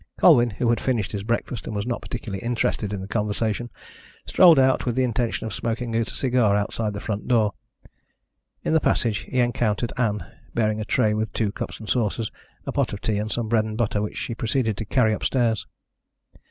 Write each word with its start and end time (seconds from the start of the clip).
Colwyn, 0.19 0.49
who 0.49 0.67
had 0.71 0.79
finished 0.79 1.11
his 1.11 1.21
breakfast 1.21 1.67
and 1.67 1.75
was 1.75 1.85
not 1.85 2.01
particularly 2.01 2.43
interested 2.43 2.91
in 2.91 3.01
the 3.01 3.07
conversation, 3.07 3.69
strolled 4.25 4.57
out 4.57 4.83
with 4.83 4.95
the 4.95 5.03
intention 5.03 5.45
of 5.45 5.53
smoking 5.53 5.93
a 5.95 6.03
cigar 6.03 6.55
outside 6.55 6.93
the 6.93 6.99
front 6.99 7.27
door. 7.27 7.53
In 8.63 8.73
the 8.73 8.79
passage 8.79 9.19
he 9.29 9.39
encountered 9.41 9.93
Ann, 9.97 10.25
bearing 10.55 10.81
a 10.81 10.85
tray 10.85 11.13
with 11.13 11.31
two 11.33 11.51
cups 11.51 11.79
and 11.79 11.87
saucers, 11.87 12.31
a 12.65 12.71
pot 12.71 12.93
of 12.93 13.01
tea 13.01 13.19
and 13.19 13.31
some 13.31 13.47
bread 13.47 13.63
and 13.63 13.77
butter 13.77 14.01
which 14.01 14.17
she 14.17 14.33
proceeded 14.33 14.75
to 14.77 14.85
carry 14.85 15.13
upstairs. 15.13 15.67